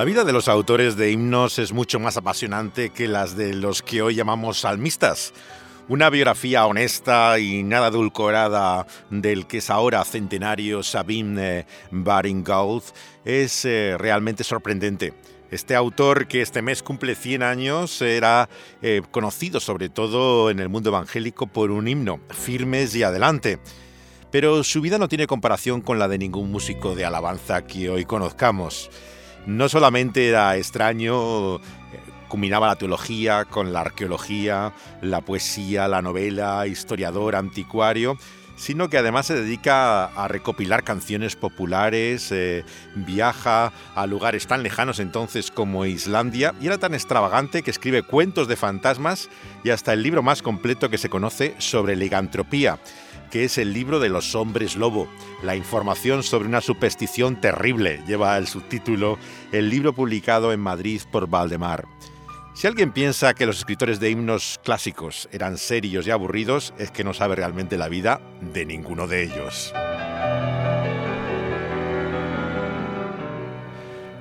[0.00, 3.82] La vida de los autores de himnos es mucho más apasionante que las de los
[3.82, 5.34] que hoy llamamos salmistas.
[5.90, 12.82] Una biografía honesta y nada adulcorada del que es ahora centenario Sabine Baring-Gould
[13.26, 15.12] es eh, realmente sorprendente.
[15.50, 18.48] Este autor que este mes cumple 100 años era
[18.80, 23.58] eh, conocido sobre todo en el mundo evangélico por un himno, Firmes y Adelante.
[24.30, 28.06] Pero su vida no tiene comparación con la de ningún músico de alabanza que hoy
[28.06, 28.88] conozcamos.
[29.46, 31.60] No solamente era extraño, eh,
[32.28, 34.72] combinaba la teología con la arqueología,
[35.02, 38.16] la poesía, la novela, historiador, anticuario,
[38.60, 42.62] sino que además se dedica a recopilar canciones populares, eh,
[42.94, 48.48] viaja a lugares tan lejanos entonces como Islandia y era tan extravagante que escribe cuentos
[48.48, 49.30] de fantasmas
[49.64, 52.78] y hasta el libro más completo que se conoce sobre ligantropía
[53.30, 55.08] que es el libro de los hombres lobo,
[55.42, 59.18] la información sobre una superstición terrible, lleva el subtítulo,
[59.52, 61.86] el libro publicado en Madrid por Valdemar.
[62.54, 67.04] Si alguien piensa que los escritores de himnos clásicos eran serios y aburridos, es que
[67.04, 69.72] no sabe realmente la vida de ninguno de ellos.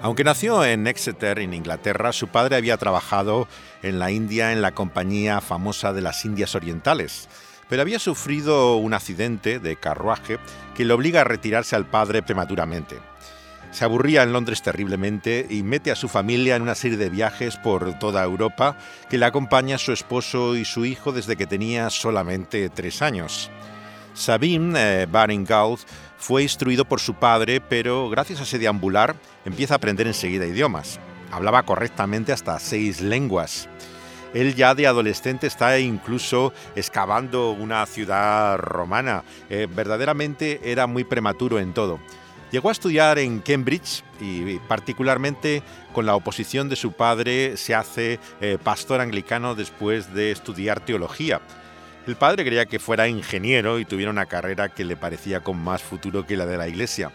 [0.02, 3.50] Aunque nació en Exeter, en Inglaterra, su padre había trabajado
[3.84, 7.28] en la India en la compañía famosa de las Indias Orientales
[7.70, 10.40] pero había sufrido un accidente de carruaje
[10.76, 12.98] que le obliga a retirarse al padre prematuramente.
[13.72, 17.56] Se aburría en Londres terriblemente y mete a su familia en una serie de viajes
[17.58, 18.78] por toda Europa
[19.10, 23.52] que le acompaña su esposo y su hijo desde que tenía solamente tres años.
[24.16, 25.08] Sabine eh,
[26.18, 31.00] fue instruido por su padre, pero gracias a ese deambular empieza a aprender enseguida idiomas.
[31.32, 33.70] Hablaba correctamente hasta seis lenguas.
[34.34, 39.24] Él ya de adolescente está incluso excavando una ciudad romana.
[39.50, 42.00] Eh, verdaderamente era muy prematuro en todo.
[42.52, 45.62] Llegó a estudiar en Cambridge y particularmente
[45.94, 51.42] con la oposición de su padre se hace eh, pastor anglicano después de estudiar teología.
[52.08, 55.84] El padre creía que fuera ingeniero y tuviera una carrera que le parecía con más
[55.84, 57.12] futuro que la de la iglesia.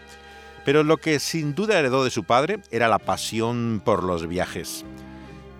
[0.63, 4.85] Pero lo que sin duda heredó de su padre era la pasión por los viajes.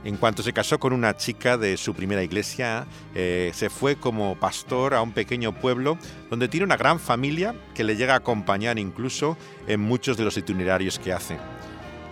[0.05, 2.85] En cuanto se casó con una chica de su primera iglesia,
[3.15, 5.97] eh, se fue como pastor a un pequeño pueblo
[6.29, 10.37] donde tiene una gran familia que le llega a acompañar incluso en muchos de los
[10.37, 11.39] itinerarios que hace.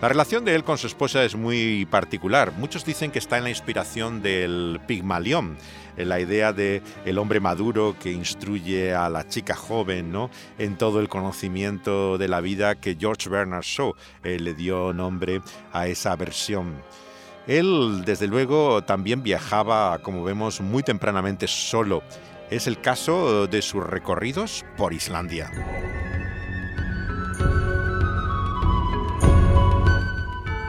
[0.02, 2.52] La relación de él con su esposa es muy particular.
[2.58, 5.56] Muchos dicen que está en la inspiración del Pigmalión,
[5.96, 10.30] la idea de el hombre maduro que instruye a la chica joven, ¿no?
[10.58, 13.94] En todo el conocimiento de la vida que George Bernard Shaw
[14.24, 16.74] eh, le dio nombre a esa versión.
[17.46, 22.02] Él, desde luego, también viajaba, como vemos, muy tempranamente solo.
[22.50, 25.50] Es el caso de sus recorridos por Islandia.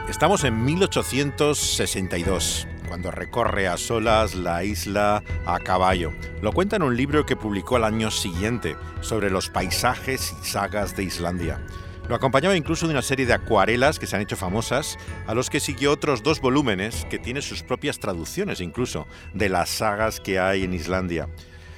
[0.08, 6.14] Estamos en 1862, cuando recorre a solas la isla a caballo.
[6.40, 10.96] Lo cuenta en un libro que publicó al año siguiente sobre los paisajes y sagas
[10.96, 11.60] de Islandia.
[12.08, 14.96] Lo acompañaba incluso de una serie de acuarelas que se han hecho famosas,
[15.26, 19.68] a los que siguió otros dos volúmenes que tienen sus propias traducciones incluso de las
[19.68, 21.28] sagas que hay en Islandia.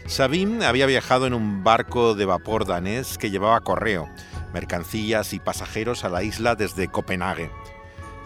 [0.06, 4.06] Sabine había viajado en un barco de vapor danés que llevaba correo,
[4.52, 7.50] mercancías y pasajeros a la isla desde Copenhague.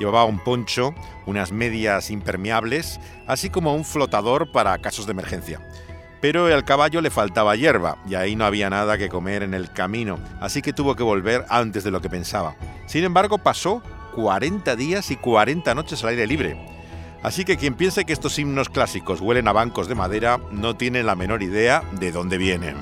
[0.01, 0.95] Llevaba un poncho,
[1.27, 2.99] unas medias impermeables,
[3.29, 5.61] así como un flotador para casos de emergencia
[6.23, 9.73] pero al caballo le faltaba hierba y ahí no había nada que comer en el
[9.73, 12.55] camino, así que tuvo que volver antes de lo que pensaba.
[12.87, 13.83] Sin embargo, pasó
[14.15, 16.57] 40 días y 40 noches al aire libre.
[17.25, 21.03] Así que quien piense que estos himnos clásicos huelen a bancos de madera no tiene
[21.03, 22.77] la menor idea de dónde vienen.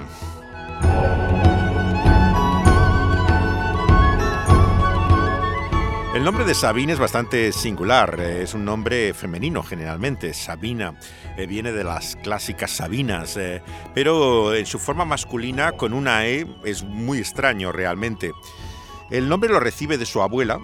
[6.12, 10.98] El nombre de Sabine es bastante singular, eh, es un nombre femenino generalmente, Sabina,
[11.36, 13.62] eh, viene de las clásicas Sabinas, eh,
[13.94, 18.32] pero en su forma masculina con una E es muy extraño realmente.
[19.08, 20.58] El nombre lo recibe de su abuela,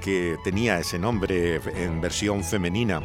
[0.00, 3.00] que tenía ese nombre en versión femenina.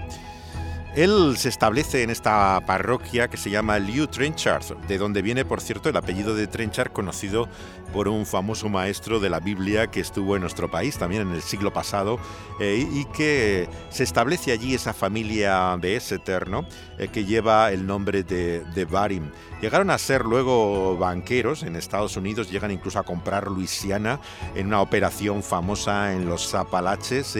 [0.95, 5.59] Él se establece en esta parroquia que se llama Liu Trenchard, de donde viene, por
[5.59, 7.49] cierto, el apellido de Trenchard, conocido
[7.91, 11.41] por un famoso maestro de la Biblia que estuvo en nuestro país también en el
[11.41, 12.19] siglo pasado,
[12.59, 16.47] eh, y que se establece allí esa familia de Exeter,
[16.99, 19.31] eh, que lleva el nombre de, de Barim.
[19.61, 24.19] Llegaron a ser luego banqueros en Estados Unidos, llegan incluso a comprar Luisiana
[24.53, 27.35] en una operación famosa en los Apalaches,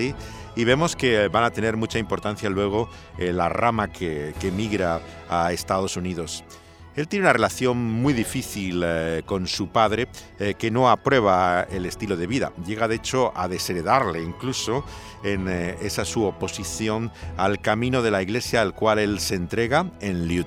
[0.55, 5.01] y vemos que van a tener mucha importancia luego eh, la rama que, que migra
[5.29, 6.43] a Estados Unidos.
[6.95, 10.07] Él tiene una relación muy difícil eh, con su padre,
[10.39, 12.53] eh, que no aprueba el estilo de vida.
[12.65, 14.85] Llega de hecho a desheredarle incluso
[15.23, 20.27] en esa su oposición al camino de la iglesia al cual él se entrega en
[20.27, 20.43] Liu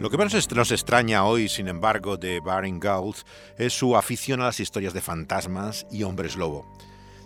[0.00, 3.16] Lo que más nos extraña hoy, sin embargo, de Baring Gould
[3.58, 6.64] es su afición a las historias de fantasmas y hombres lobo.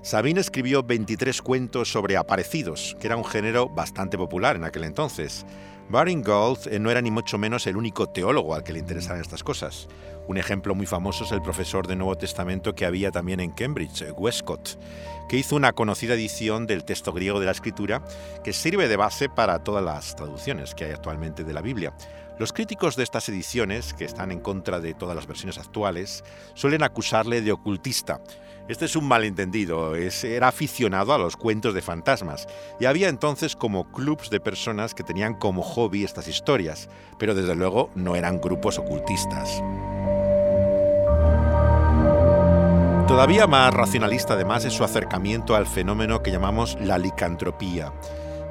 [0.02, 5.46] Sabine escribió 23 cuentos sobre aparecidos, que era un género bastante popular en aquel entonces.
[5.88, 9.20] Baring Gould eh, no era ni mucho menos el único teólogo al que le interesaban
[9.20, 9.86] estas cosas.
[10.26, 14.02] Un ejemplo muy famoso es el profesor de Nuevo Testamento que había también en Cambridge,
[14.02, 14.80] eh, Westcott,
[15.28, 18.02] que hizo una conocida edición del texto griego de la Escritura
[18.42, 21.94] que sirve de base para todas las traducciones que hay actualmente de la Biblia.
[22.38, 26.82] Los críticos de estas ediciones, que están en contra de todas las versiones actuales, suelen
[26.82, 28.20] acusarle de ocultista,
[28.66, 32.46] este es un malentendido, era aficionado a los cuentos de fantasmas
[32.80, 36.88] y había entonces como clubs de personas que tenían como hobby estas historias,
[37.18, 39.62] pero desde luego no eran grupos ocultistas.
[43.06, 47.92] Todavía más racionalista además es su acercamiento al fenómeno que llamamos la licantropía,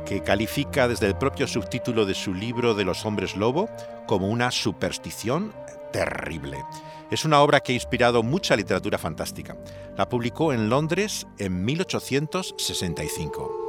[0.05, 3.69] que califica desde el propio subtítulo de su libro de los hombres lobo
[4.07, 5.53] como una superstición
[5.91, 6.63] terrible.
[7.11, 9.55] Es una obra que ha inspirado mucha literatura fantástica.
[9.97, 13.62] La publicó en Londres en 1865.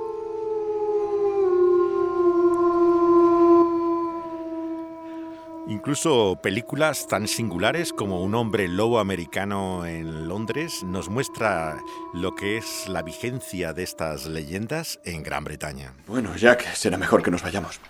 [5.67, 11.79] Incluso películas tan singulares como Un hombre lobo americano en Londres nos muestra
[12.13, 15.95] lo que es la vigencia de estas leyendas en Gran Bretaña.
[16.07, 17.81] Bueno, Jack, será mejor que nos vayamos.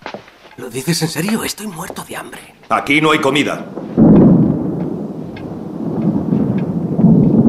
[0.57, 1.43] ¿Lo dices en serio?
[1.43, 2.41] Estoy muerto de hambre.
[2.69, 3.67] Aquí no hay comida.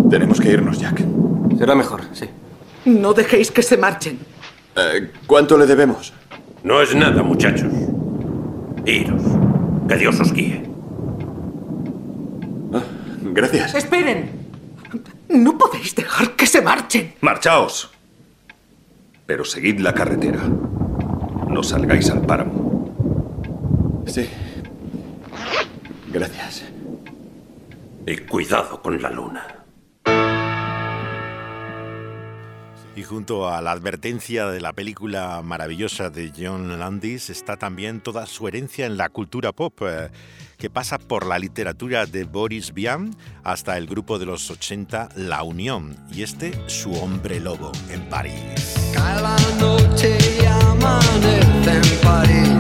[0.10, 1.04] Tenemos que irnos, Jack.
[1.56, 2.28] Será mejor, sí.
[2.86, 4.18] No dejéis que se marchen.
[4.76, 6.14] Eh, ¿Cuánto le debemos?
[6.64, 7.72] No es nada, muchachos.
[8.86, 9.22] Iros.
[9.88, 10.64] Que Dios os guíe.
[12.74, 12.84] Ah,
[13.34, 13.76] gracias.
[13.76, 14.32] Esperen.
[15.30, 17.14] No podéis dejar que se marchen.
[17.22, 17.92] Marchaos.
[19.26, 20.40] Pero seguid la carretera.
[21.50, 24.04] No salgáis al páramo.
[24.08, 24.30] Sí.
[26.12, 26.64] Gracias.
[28.06, 29.65] Y cuidado con la luna.
[32.96, 38.26] Y junto a la advertencia de la película maravillosa de John Landis está también toda
[38.26, 40.10] su herencia en la cultura pop, eh,
[40.58, 43.14] que pasa por la literatura de Boris Vian
[43.44, 48.10] hasta el grupo de los 80 La Unión y este Su hombre lobo en en
[52.02, 52.55] París.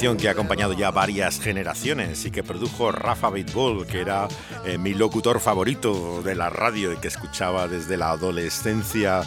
[0.00, 4.28] Que ha acompañado ya varias generaciones y que produjo Rafa Bitbull, que era
[4.64, 9.22] eh, mi locutor favorito de la radio y que escuchaba desde la adolescencia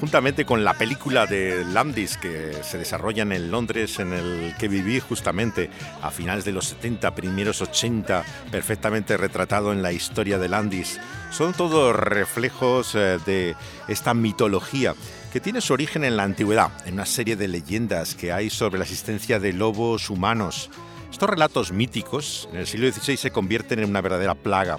[0.00, 4.98] juntamente con la película de Landis que se desarrolla en Londres, en el que viví
[4.98, 5.70] justamente
[6.02, 10.98] a finales de los 70, primeros 80, perfectamente retratado en la historia de Landis.
[11.30, 13.54] Son todos reflejos eh, de
[13.86, 14.96] esta mitología
[15.32, 18.76] que tiene su origen en la antigüedad, en una serie de leyendas que hay sobre
[18.76, 20.68] la existencia de lobos humanos.
[21.10, 24.76] Estos relatos míticos en el siglo XVI se convierten en una verdadera plaga.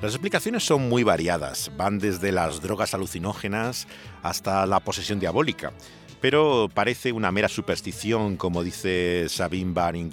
[0.00, 3.86] Las explicaciones son muy variadas, van desde las drogas alucinógenas
[4.22, 5.74] hasta la posesión diabólica,
[6.22, 10.10] pero parece una mera superstición, como dice Sabine baring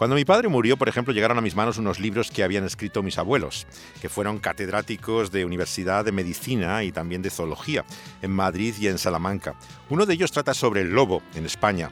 [0.00, 3.02] cuando mi padre murió, por ejemplo, llegaron a mis manos unos libros que habían escrito
[3.02, 3.66] mis abuelos,
[4.00, 7.84] que fueron catedráticos de Universidad de Medicina y también de Zoología,
[8.22, 9.56] en Madrid y en Salamanca.
[9.90, 11.90] Uno de ellos trata sobre el lobo en España.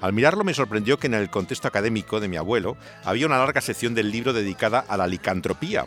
[0.00, 3.60] Al mirarlo me sorprendió que en el contexto académico de mi abuelo había una larga
[3.60, 5.84] sección del libro dedicada a la licantropía.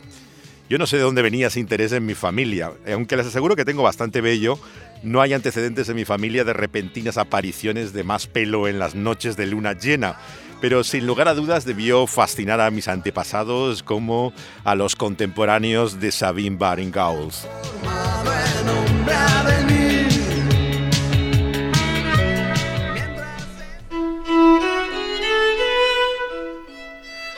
[0.69, 3.65] Yo no sé de dónde venía ese interés en mi familia, aunque les aseguro que
[3.65, 4.59] tengo bastante bello,
[5.01, 9.35] no hay antecedentes en mi familia de repentinas apariciones de más pelo en las noches
[9.35, 10.17] de luna llena,
[10.63, 14.31] pero sin lugar a dudas debió fascinar a mis antepasados como
[14.63, 17.45] a los contemporáneos de Sabine Baringhaus.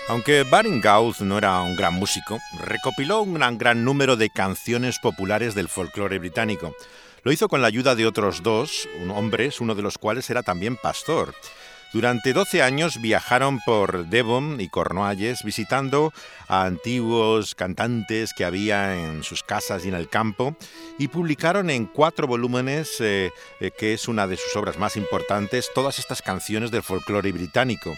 [0.07, 5.55] Aunque Baringhaus no era un gran músico, recopiló un gran, gran número de canciones populares
[5.55, 6.75] del folclore británico.
[7.23, 10.77] Lo hizo con la ayuda de otros dos hombres, uno de los cuales era también
[10.77, 11.33] pastor.
[11.95, 16.11] Durante 12 años viajaron por Devon y Cornualles visitando
[16.49, 20.57] a antiguos cantantes que había en sus casas y en el campo
[20.99, 25.71] y publicaron en cuatro volúmenes, eh, eh, que es una de sus obras más importantes,
[25.73, 27.93] todas estas canciones del folclore británico.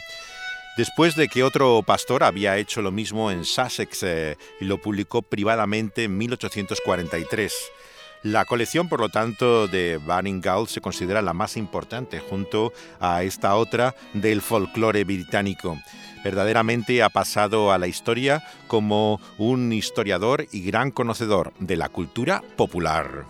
[0.77, 5.24] Después de que otro pastor había hecho lo mismo en Sussex eh, y lo publicó
[5.24, 7.51] privadamente en 1843.
[8.24, 13.24] La colección, por lo tanto, de Banning Gaul se considera la más importante junto a
[13.24, 15.77] esta otra del folclore británico.
[16.24, 22.41] Verdaderamente ha pasado a la historia como un historiador y gran conocedor de la cultura
[22.55, 23.25] popular.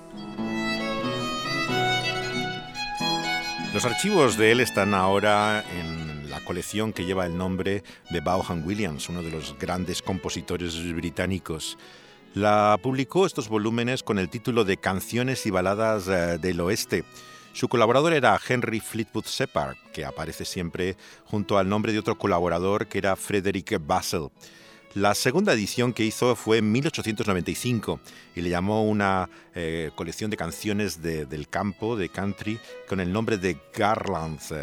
[3.74, 8.65] Los archivos de él están ahora en la colección que lleva el nombre de Bauhan
[8.65, 11.77] Williams, uno de los grandes compositores británicos.
[12.38, 17.03] La publicó estos volúmenes con el título de Canciones y Baladas eh, del Oeste.
[17.51, 22.86] Su colaborador era Henry Fleetwood Shepard, que aparece siempre junto al nombre de otro colaborador
[22.86, 24.29] que era Frederick Bassel.
[24.94, 28.00] La segunda edición que hizo fue en 1895
[28.36, 33.39] y le llamó una eh, colección de canciones del campo, de country, con el nombre
[33.39, 34.53] de Garlands.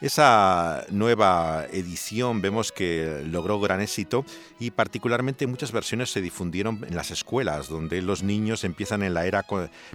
[0.00, 4.24] Esa nueva edición vemos que logró gran éxito
[4.60, 9.26] y particularmente muchas versiones se difundieron en las escuelas, donde los niños empiezan en la
[9.26, 9.44] era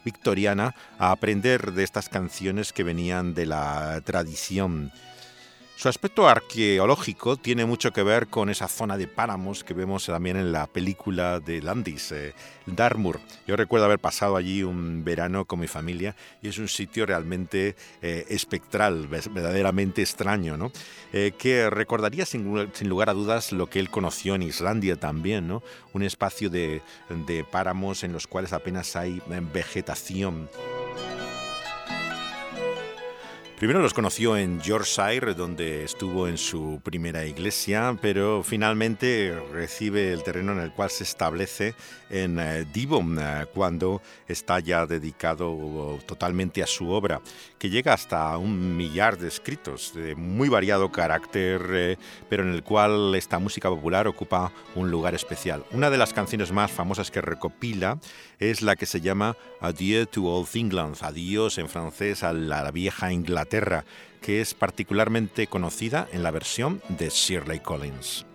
[0.03, 4.91] victoriana a aprender de estas canciones que venían de la tradición.
[5.75, 10.37] Su aspecto arqueológico tiene mucho que ver con esa zona de páramos que vemos también
[10.37, 12.33] en la película de Landis, eh,
[12.67, 13.19] Darmur.
[13.47, 17.75] Yo recuerdo haber pasado allí un verano con mi familia y es un sitio realmente
[18.01, 20.71] eh, espectral, verdaderamente extraño, ¿no?
[21.11, 25.63] Eh, que recordaría sin, lugar a dudas lo que él conoció en Islandia también, ¿no?
[25.91, 26.81] un espacio de
[27.51, 29.21] páramos en los cuales apenas hay
[29.53, 30.49] vegetación.
[33.63, 40.21] Primero los conoció en Yorkshire, donde estuvo en su primera iglesia, pero finalmente recibe el
[40.21, 41.73] terreno en el cual se establece
[42.09, 47.21] en eh, Devon, eh, cuando está ya dedicado totalmente a su obra,
[47.57, 51.97] que llega hasta un millar de escritos de muy variado carácter, eh,
[52.29, 55.63] pero en el cual esta música popular ocupa un lugar especial.
[55.71, 57.97] Una de las canciones más famosas que recopila
[58.51, 63.11] es la que se llama Adieu to Old England, adiós en francés a la vieja
[63.11, 63.85] Inglaterra
[64.23, 68.25] que es particularmente conocida en la versión de Shirley Collins.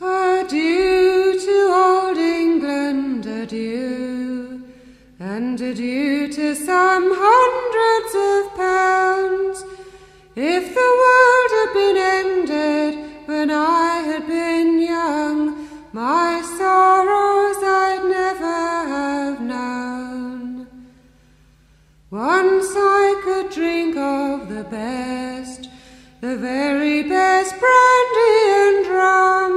[0.00, 4.60] Adieu to old England, adieu,
[5.18, 9.64] and adieu to some hundreds of pounds.
[10.36, 12.94] If the world had been ended
[13.26, 13.83] when I
[26.66, 29.54] very best brandy and rum.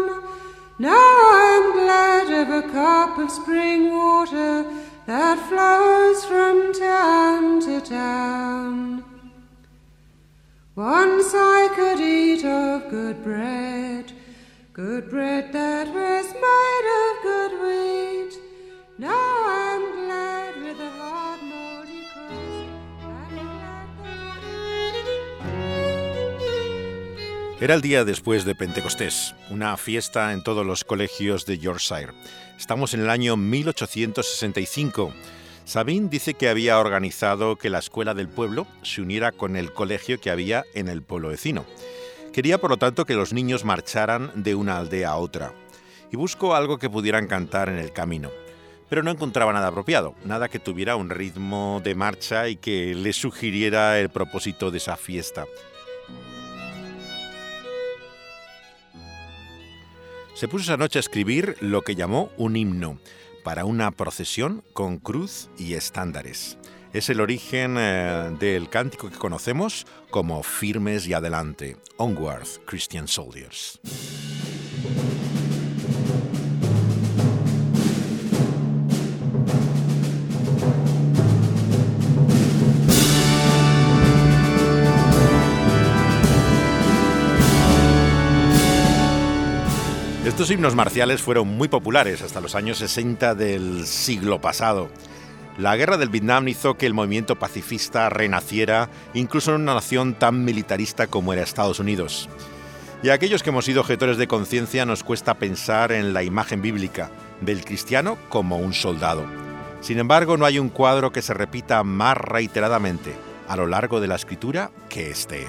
[0.77, 4.53] Now I'm glad of a cup of spring water
[5.05, 9.05] that flows from town to town.
[10.75, 14.11] Once I could eat of good bread,
[14.73, 17.06] good bread that was made of
[27.59, 32.13] Era el día después de Pentecostés, una fiesta en todos los colegios de Yorkshire.
[32.55, 35.11] Estamos en el año 1865.
[35.65, 40.21] Sabine dice que había organizado que la escuela del pueblo se uniera con el colegio
[40.21, 41.65] que había en el pueblo vecino.
[42.31, 45.51] Quería, por lo tanto, que los niños marcharan de una aldea a otra.
[46.11, 48.29] Y buscó algo que pudieran cantar en el camino.
[48.87, 53.13] Pero no encontraba nada apropiado, nada que tuviera un ritmo de marcha y que le
[53.13, 55.45] sugiriera el propósito de esa fiesta.
[60.37, 62.99] Se puso esa noche a escribir lo que llamó un himno
[63.43, 66.59] para una procesión con cruz y estándares.
[66.93, 73.79] Es el origen eh, del cántico que conocemos como Firmes y Adelante, Onward, Christian Soldiers.
[90.37, 94.87] Estos himnos marciales fueron muy populares hasta los años 60 del siglo pasado.
[95.57, 100.45] La guerra del Vietnam hizo que el movimiento pacifista renaciera incluso en una nación tan
[100.45, 102.29] militarista como era Estados Unidos.
[103.01, 106.61] Y a aquellos que hemos sido objetores de conciencia nos cuesta pensar en la imagen
[106.61, 107.09] bíblica
[107.41, 109.25] del cristiano como un soldado.
[109.81, 113.15] Sin embargo, no hay un cuadro que se repita más reiteradamente
[113.47, 115.47] a lo largo de la escritura que este.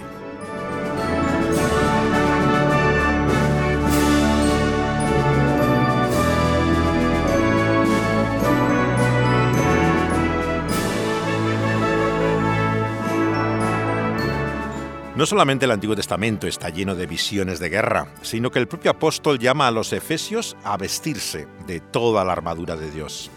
[15.19, 18.93] No solamente el Antiguo Testamento está lleno de visiones de guerra, sino que el propio
[18.93, 23.29] apóstol llama a los efesios a vestirse de toda la armadura de Dios.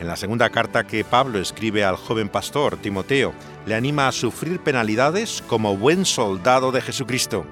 [0.00, 3.34] En la segunda carta que Pablo escribe al joven pastor Timoteo,
[3.66, 7.44] le anima a sufrir penalidades como buen soldado de Jesucristo,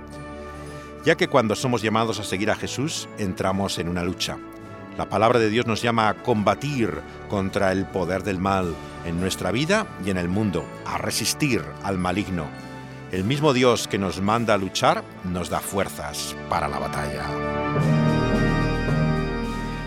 [1.04, 4.38] ya que cuando somos llamados a seguir a Jesús entramos en una lucha.
[4.96, 9.52] La palabra de Dios nos llama a combatir contra el poder del mal en nuestra
[9.52, 12.46] vida y en el mundo, a resistir al maligno
[13.16, 17.24] el mismo Dios que nos manda a luchar nos da fuerzas para la batalla.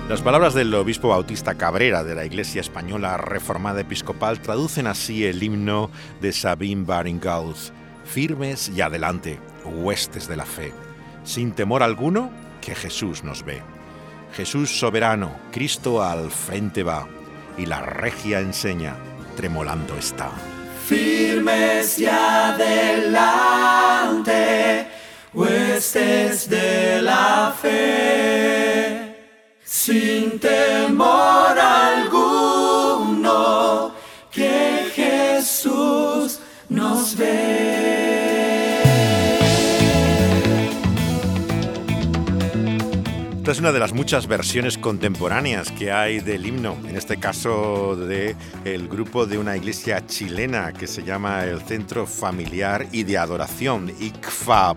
[0.09, 5.43] Las palabras del obispo bautista Cabrera de la Iglesia Española Reformada Episcopal traducen así el
[5.43, 7.55] himno de Sabine Baringaud,
[8.03, 10.73] firmes y adelante, huestes de la fe,
[11.23, 12.31] sin temor alguno
[12.61, 13.61] que Jesús nos ve.
[14.33, 17.07] Jesús soberano, Cristo al frente va,
[17.59, 18.95] y la regia enseña,
[19.35, 20.31] tremolando está
[20.89, 22.87] firmes y adelante,
[25.33, 29.15] huestes de la fe,
[29.63, 32.18] sin temor alguno,
[43.49, 47.95] Esta es una de las muchas versiones contemporáneas que hay del himno, en este caso
[47.95, 53.17] de el grupo de una iglesia chilena que se llama el Centro Familiar y de
[53.17, 54.75] Adoración, ICFA.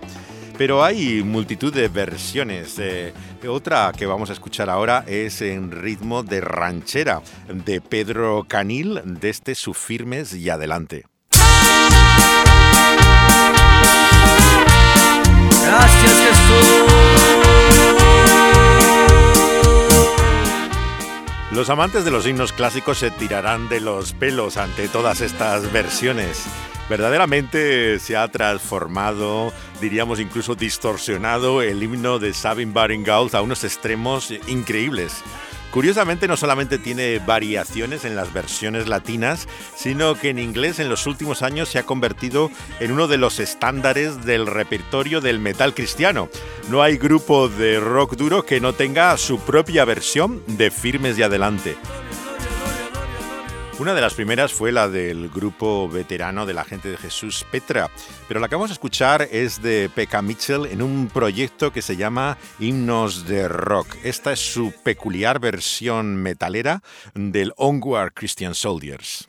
[0.56, 2.78] Pero hay multitud de versiones.
[2.78, 3.12] Eh,
[3.46, 7.20] otra que vamos a escuchar ahora es en ritmo de ranchera
[7.52, 11.04] de Pedro Canil, de este Su Firmes y Adelante.
[15.62, 16.11] Gracias
[21.52, 26.46] Los amantes de los himnos clásicos se tirarán de los pelos ante todas estas versiones.
[26.88, 34.32] Verdaderamente se ha transformado, diríamos incluso distorsionado, el himno de Sabine Baringault a unos extremos
[34.46, 35.22] increíbles.
[35.72, 41.06] Curiosamente no solamente tiene variaciones en las versiones latinas, sino que en inglés en los
[41.06, 46.28] últimos años se ha convertido en uno de los estándares del repertorio del metal cristiano.
[46.68, 51.22] No hay grupo de rock duro que no tenga su propia versión de Firmes y
[51.22, 51.78] Adelante.
[53.82, 57.90] Una de las primeras fue la del grupo veterano de la gente de Jesús Petra,
[58.28, 61.96] pero la que vamos a escuchar es de Pekka Mitchell en un proyecto que se
[61.96, 63.96] llama Himnos de Rock.
[64.04, 66.80] Esta es su peculiar versión metalera
[67.14, 69.28] del Onward Christian Soldiers.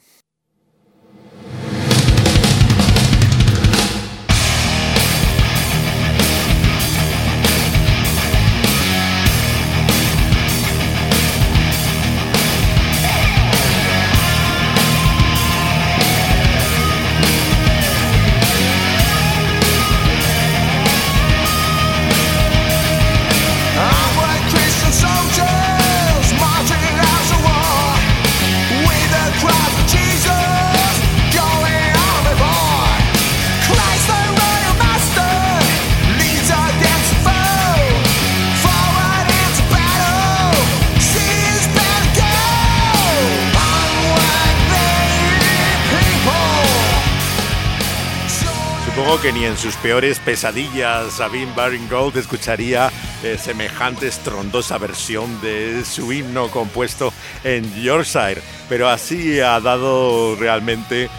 [49.23, 52.91] Que ni en sus peores pesadillas Sabine Baring-Gold escucharía
[53.23, 57.13] eh, semejante estrondosa versión de su himno compuesto
[57.45, 61.09] en Yorkshire, pero así ha dado realmente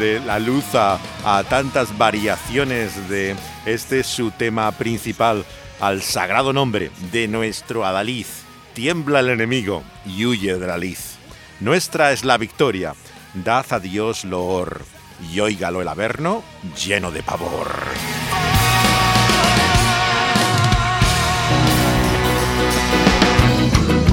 [0.00, 0.98] de la luz a,
[1.48, 5.44] tantas variaciones de este su tema principal,
[5.78, 8.26] al sagrado nombre de nuestro Adalid.
[8.74, 11.14] Tiembla el enemigo y huye de la liz.
[11.60, 12.94] Nuestra es la victoria,
[13.34, 14.91] dad a Dios loor
[15.30, 16.42] y óigalo el Averno
[16.76, 17.70] lleno de pavor.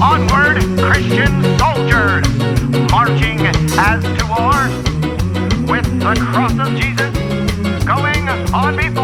[0.00, 2.26] Onward, Christian soldiers,
[2.90, 3.46] marching
[3.78, 4.68] as to war,
[5.66, 7.10] with the cross of Jesus
[7.84, 8.99] going on before.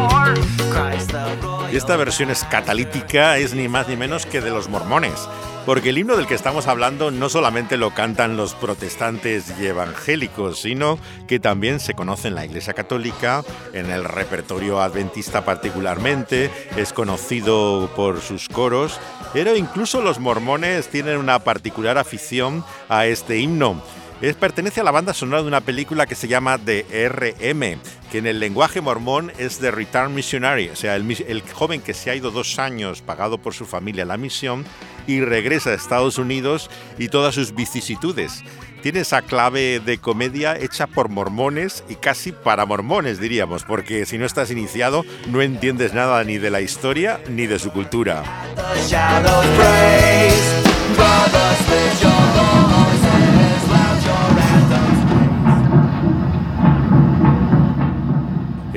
[1.76, 5.28] Esta versión es catalítica, es ni más ni menos que de los mormones,
[5.66, 10.58] porque el himno del que estamos hablando no solamente lo cantan los protestantes y evangélicos,
[10.58, 16.94] sino que también se conoce en la Iglesia Católica, en el repertorio adventista particularmente, es
[16.94, 18.98] conocido por sus coros,
[19.34, 23.82] pero incluso los mormones tienen una particular afición a este himno.
[24.22, 27.78] Es, pertenece a la banda sonora de una película que se llama The RM,
[28.10, 31.92] que en el lenguaje mormón es The Return Missionary, o sea, el, el, joven que
[31.92, 34.64] se ha ido dos años pagado por su familia a la misión
[35.06, 38.42] y regresa a Estados Unidos y todas sus vicisitudes.
[38.82, 44.16] Tiene esa clave de comedia hecha por mormones y casi para mormones, diríamos, porque si
[44.16, 48.22] no estás iniciado no entiendes nada ni de la historia ni de su cultura.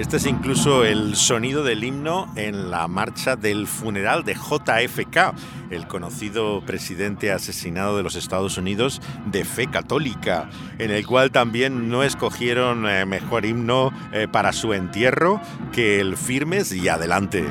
[0.09, 5.35] Este es incluso el sonido del himno en la marcha del funeral de JFK,
[5.69, 11.89] el conocido presidente asesinado de los Estados Unidos de fe católica, en el cual también
[11.89, 15.39] no escogieron eh, mejor himno eh, para su entierro
[15.73, 17.45] que el Firmes y Adelante.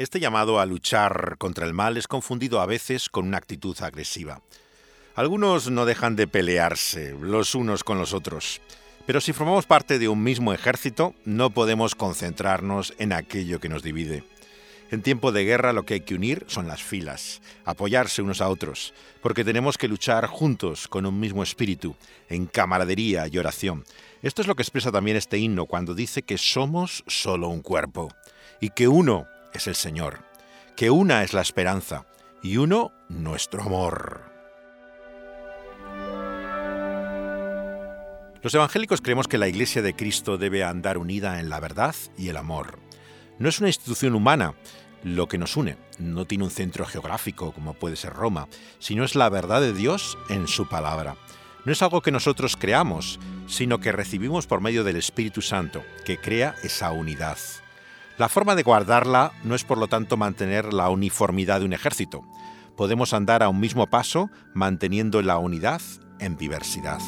[0.00, 4.40] Este llamado a luchar contra el mal es confundido a veces con una actitud agresiva.
[5.14, 8.62] Algunos no dejan de pelearse los unos con los otros,
[9.04, 13.82] pero si formamos parte de un mismo ejército no podemos concentrarnos en aquello que nos
[13.82, 14.24] divide.
[14.90, 18.48] En tiempo de guerra lo que hay que unir son las filas, apoyarse unos a
[18.48, 21.94] otros, porque tenemos que luchar juntos con un mismo espíritu,
[22.30, 23.84] en camaradería y oración.
[24.22, 28.08] Esto es lo que expresa también este himno cuando dice que somos solo un cuerpo
[28.62, 30.20] y que uno es el Señor,
[30.76, 32.06] que una es la esperanza
[32.42, 34.30] y uno nuestro amor.
[38.42, 42.28] Los evangélicos creemos que la Iglesia de Cristo debe andar unida en la verdad y
[42.28, 42.78] el amor.
[43.38, 44.54] No es una institución humana
[45.02, 49.14] lo que nos une, no tiene un centro geográfico como puede ser Roma, sino es
[49.14, 51.16] la verdad de Dios en su palabra.
[51.64, 56.18] No es algo que nosotros creamos, sino que recibimos por medio del Espíritu Santo, que
[56.18, 57.36] crea esa unidad.
[58.18, 62.22] La forma de guardarla no es por lo tanto mantener la uniformidad de un ejército.
[62.76, 65.80] Podemos andar a un mismo paso manteniendo la unidad
[66.18, 67.00] en diversidad.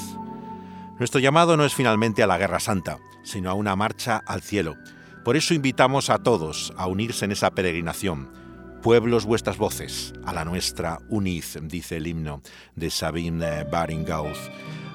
[0.99, 4.77] Nuestro llamado no es finalmente a la Guerra Santa, sino a una marcha al cielo.
[5.25, 8.31] Por eso invitamos a todos a unirse en esa peregrinación.
[8.83, 12.43] Pueblos vuestras voces, a la nuestra unid, dice el himno
[12.75, 14.37] de Sabine Baringouth.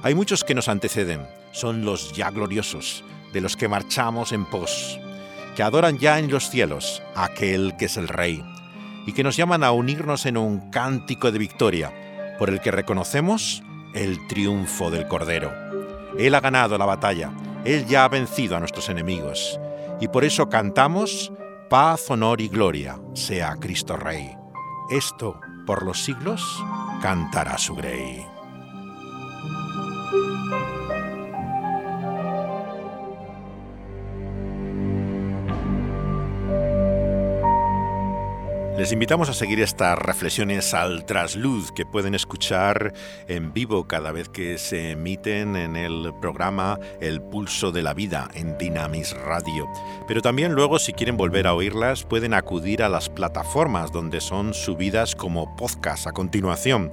[0.03, 4.99] Hay muchos que nos anteceden, son los ya gloriosos, de los que marchamos en pos,
[5.57, 8.45] que adoran ya en los cielos a aquel que es el Rey,
[9.07, 13.63] y que nos llaman a unirnos en un cántico de victoria, por el que reconocemos
[13.95, 15.51] el triunfo del Cordero.
[16.15, 17.31] Él ha ganado la batalla,
[17.65, 19.59] Él ya ha vencido a nuestros enemigos,
[19.99, 21.33] y por eso cantamos
[21.71, 24.37] paz, honor y gloria sea Cristo Rey.
[24.91, 26.63] Esto, por los siglos,
[27.01, 28.26] cantará su Grey.
[38.77, 42.93] Les invitamos a seguir estas reflexiones al trasluz que pueden escuchar
[43.27, 48.27] en vivo cada vez que se emiten en el programa El Pulso de la Vida
[48.35, 49.67] en Dynamis Radio.
[50.07, 54.53] Pero también luego si quieren volver a oírlas pueden acudir a las plataformas donde son
[54.53, 56.91] subidas como podcast a continuación.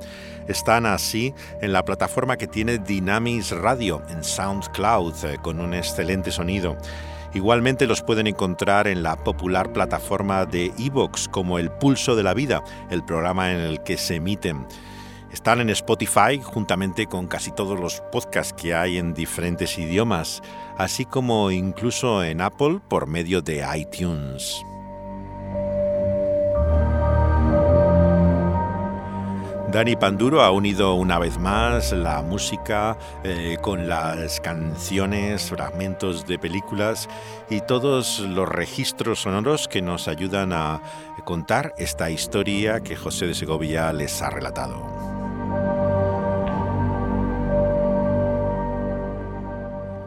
[0.49, 6.33] Están así en la plataforma que tiene Dynamis Radio en SoundCloud eh, con un excelente
[6.33, 6.79] sonido.
[7.35, 12.33] Igualmente los pueden encontrar en la popular plataforma de Evox como El Pulso de la
[12.33, 14.65] Vida, el programa en el que se emiten.
[15.33, 20.43] Están en Spotify juntamente con casi todos los podcasts que hay en diferentes idiomas,
[20.79, 24.65] así como incluso en Apple por medio de iTunes.
[29.75, 36.39] Dani Panduro ha unido una vez más la música eh, con las canciones, fragmentos de
[36.39, 37.09] películas
[37.51, 40.81] y todos los registros sonoros que nos ayudan a
[41.25, 44.81] contar esta historia que José de Segovia les ha relatado.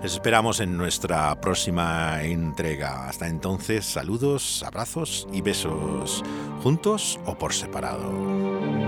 [0.02, 3.10] Les esperamos en nuestra próxima entrega.
[3.10, 6.24] Hasta entonces, saludos, abrazos y besos,
[6.64, 8.87] juntos o por separado.